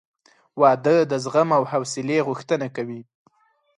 •واده 0.61 0.95
د 1.11 1.13
زغم 1.23 1.49
او 1.57 1.63
حوصلې 1.71 2.17
غوښتنه 2.27 2.67
کوي. 2.75 3.01